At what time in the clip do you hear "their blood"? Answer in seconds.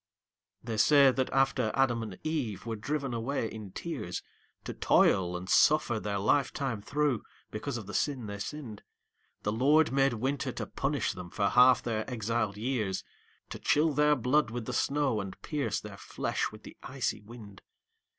13.93-14.49